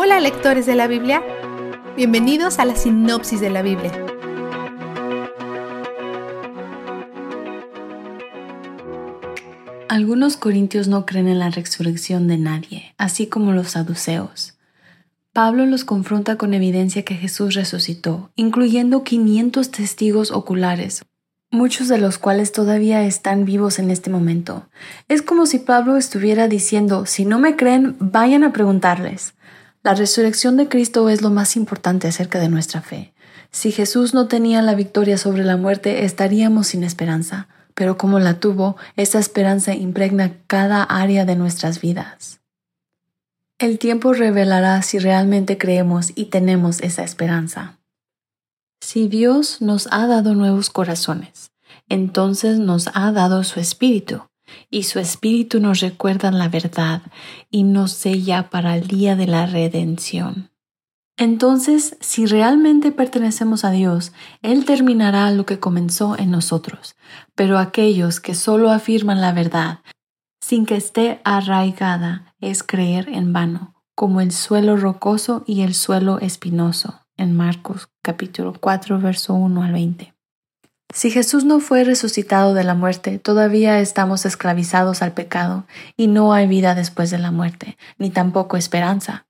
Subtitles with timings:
[0.00, 1.24] Hola lectores de la Biblia,
[1.96, 3.90] bienvenidos a la sinopsis de la Biblia.
[9.88, 14.56] Algunos corintios no creen en la resurrección de nadie, así como los saduceos.
[15.32, 21.04] Pablo los confronta con evidencia que Jesús resucitó, incluyendo 500 testigos oculares,
[21.50, 24.68] muchos de los cuales todavía están vivos en este momento.
[25.08, 29.34] Es como si Pablo estuviera diciendo, si no me creen, vayan a preguntarles.
[29.82, 33.12] La resurrección de Cristo es lo más importante acerca de nuestra fe.
[33.50, 38.40] Si Jesús no tenía la victoria sobre la muerte, estaríamos sin esperanza, pero como la
[38.40, 42.40] tuvo, esa esperanza impregna cada área de nuestras vidas.
[43.58, 47.78] El tiempo revelará si realmente creemos y tenemos esa esperanza.
[48.80, 51.50] Si Dios nos ha dado nuevos corazones,
[51.88, 54.28] entonces nos ha dado su espíritu,
[54.70, 57.02] y su Espíritu nos recuerda la verdad
[57.50, 60.50] y nos sella para el día de la redención.
[61.18, 66.94] Entonces, si realmente pertenecemos a Dios, Él terminará lo que comenzó en nosotros,
[67.34, 69.80] pero aquellos que solo afirman la verdad,
[70.40, 76.20] sin que esté arraigada, es creer en vano, como el suelo rocoso y el suelo
[76.20, 80.17] espinoso, en Marcos capítulo 4, verso 1 al 20.
[80.94, 86.32] Si Jesús no fue resucitado de la muerte, todavía estamos esclavizados al pecado y no
[86.32, 89.26] hay vida después de la muerte, ni tampoco esperanza.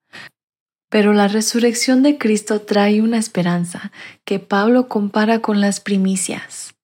[0.89, 3.93] Pero la resurrección de Cristo trae una esperanza
[4.25, 6.75] que Pablo compara con las primicias.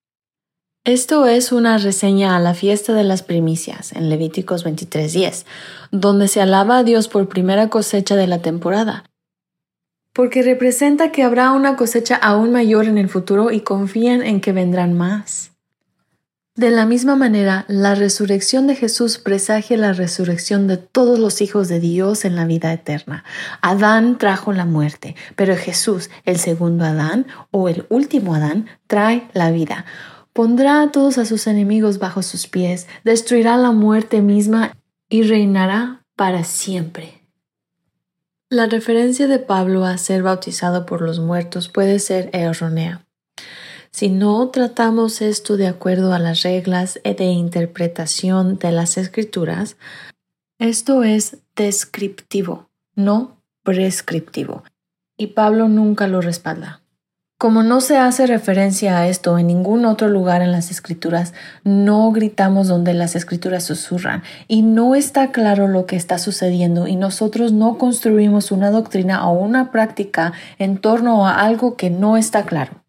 [0.84, 5.47] Esto es una reseña a la fiesta de las primicias en Levíticos 23:10,
[5.92, 9.05] donde se alaba a Dios por primera cosecha de la temporada
[10.14, 14.52] porque representa que habrá una cosecha aún mayor en el futuro y confían en que
[14.52, 15.50] vendrán más.
[16.56, 21.66] De la misma manera, la resurrección de Jesús presagia la resurrección de todos los hijos
[21.66, 23.24] de Dios en la vida eterna.
[23.60, 29.50] Adán trajo la muerte, pero Jesús, el segundo Adán o el último Adán, trae la
[29.50, 29.84] vida.
[30.32, 34.76] Pondrá a todos a sus enemigos bajo sus pies, destruirá la muerte misma
[35.08, 37.23] y reinará para siempre.
[38.50, 43.06] La referencia de Pablo a ser bautizado por los muertos puede ser errónea.
[43.91, 49.77] Si no tratamos esto de acuerdo a las reglas de interpretación de las escrituras,
[50.59, 54.62] esto es descriptivo, no prescriptivo,
[55.16, 56.84] y Pablo nunca lo respalda.
[57.44, 62.10] Como no se hace referencia a esto en ningún otro lugar en las escrituras, no
[62.10, 67.53] gritamos donde las escrituras susurran y no está claro lo que está sucediendo y nosotros
[67.53, 72.83] no construimos una doctrina o una práctica en torno a algo que no está claro.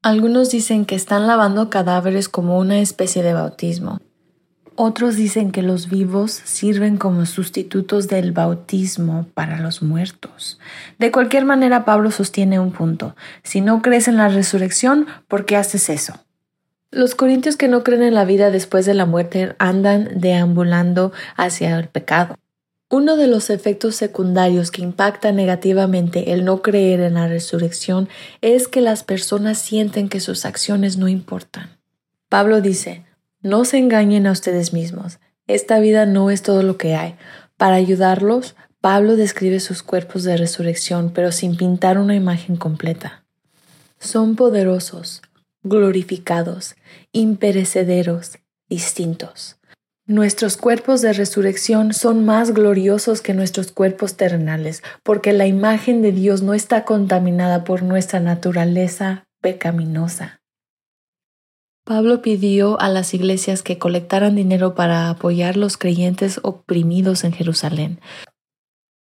[0.00, 3.98] Algunos dicen que están lavando cadáveres como una especie de bautismo.
[4.78, 10.58] Otros dicen que los vivos sirven como sustitutos del bautismo para los muertos.
[10.98, 13.16] De cualquier manera, Pablo sostiene un punto.
[13.42, 16.14] Si no crees en la resurrección, ¿por qué haces eso?
[16.90, 21.78] Los corintios que no creen en la vida después de la muerte andan deambulando hacia
[21.78, 22.36] el pecado.
[22.90, 28.10] Uno de los efectos secundarios que impacta negativamente el no creer en la resurrección
[28.42, 31.70] es que las personas sienten que sus acciones no importan.
[32.28, 33.05] Pablo dice,
[33.46, 35.20] no se engañen a ustedes mismos.
[35.46, 37.14] Esta vida no es todo lo que hay.
[37.56, 43.24] Para ayudarlos, Pablo describe sus cuerpos de resurrección, pero sin pintar una imagen completa.
[44.00, 45.22] Son poderosos,
[45.62, 46.74] glorificados,
[47.12, 49.58] imperecederos, distintos.
[50.06, 56.10] Nuestros cuerpos de resurrección son más gloriosos que nuestros cuerpos terrenales, porque la imagen de
[56.10, 60.40] Dios no está contaminada por nuestra naturaleza pecaminosa.
[61.86, 68.00] Pablo pidió a las iglesias que colectaran dinero para apoyar los creyentes oprimidos en Jerusalén.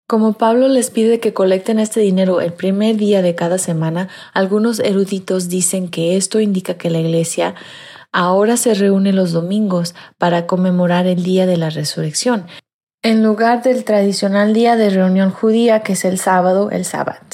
[0.07, 4.79] Como Pablo les pide que colecten este dinero el primer día de cada semana, algunos
[4.79, 7.55] eruditos dicen que esto indica que la iglesia
[8.13, 12.47] ahora se reúne los domingos para conmemorar el día de la resurrección,
[13.03, 17.25] en lugar del tradicional día de reunión judía que es el sábado, el sábado.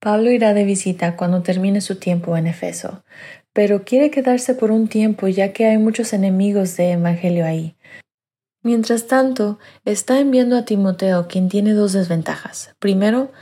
[0.00, 3.02] Pablo irá de visita cuando termine su tiempo en Efeso
[3.60, 7.76] pero quiere quedarse por un tiempo ya que hay muchos enemigos de Evangelio ahí.
[8.62, 12.74] Mientras tanto, está enviando a Timoteo, quien tiene dos desventajas.
[12.78, 13.32] Primero,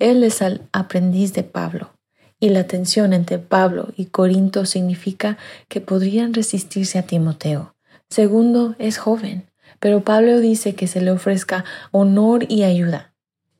[0.00, 1.92] él es el aprendiz de Pablo,
[2.40, 5.38] y la tensión entre Pablo y Corinto significa
[5.68, 7.76] que podrían resistirse a Timoteo.
[8.10, 9.48] Segundo, es joven,
[9.78, 13.14] pero Pablo dice que se le ofrezca honor y ayuda.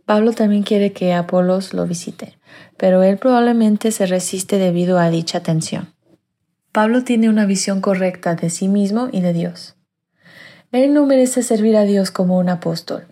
[0.04, 2.40] Pablo también quiere que Apolos lo visite,
[2.76, 5.96] pero él probablemente se resiste debido a dicha tensión.
[6.72, 9.74] Pablo tiene una visión correcta de sí mismo y de Dios.
[10.70, 13.06] Él no merece servir a Dios como un apóstol,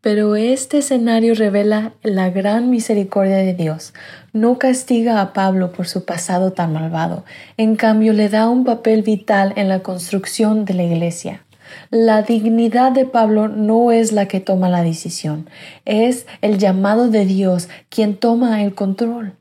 [0.00, 3.94] Pero este escenario revela la gran misericordia de Dios.
[4.34, 7.24] No castiga a Pablo por su pasado tan malvado,
[7.56, 11.44] en cambio le da un papel vital en la construcción de la iglesia.
[11.90, 15.48] La dignidad de Pablo no es la que toma la decisión,
[15.84, 19.32] es el llamado de Dios quien toma el control.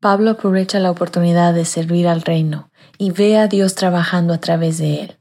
[0.00, 4.78] Pablo aprovecha la oportunidad de servir al reino y ve a Dios trabajando a través
[4.78, 5.18] de él.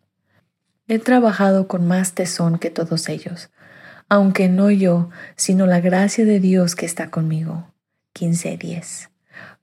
[0.87, 3.49] He trabajado con más tesón que todos ellos,
[4.09, 7.71] aunque no yo, sino la gracia de Dios que está conmigo.
[8.13, 9.09] 15.10.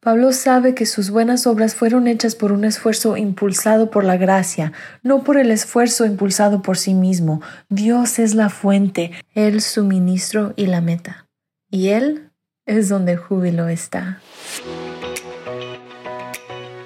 [0.00, 4.72] Pablo sabe que sus buenas obras fueron hechas por un esfuerzo impulsado por la gracia,
[5.04, 7.40] no por el esfuerzo impulsado por sí mismo.
[7.68, 11.28] Dios es la fuente, Él suministro y la meta.
[11.70, 12.30] Y Él
[12.66, 14.20] es donde el júbilo está.